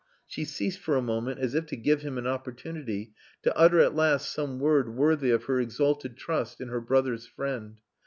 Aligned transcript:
She 0.25 0.45
ceased 0.45 0.79
for 0.79 0.95
a 0.95 1.01
moment 1.03 1.39
as 1.39 1.53
if 1.53 1.67
to 1.67 1.75
give 1.75 2.01
him 2.01 2.17
an 2.17 2.25
opportunity 2.25 3.11
to 3.43 3.55
utter 3.55 3.81
at 3.81 3.93
last 3.95 4.31
some 4.31 4.59
word 4.59 4.95
worthy 4.95 5.29
of 5.29 5.43
her 5.43 5.59
exalted 5.59 6.17
trust 6.17 6.59
in 6.59 6.69
her 6.69 6.81
brother's 6.81 7.27
friend. 7.27 7.77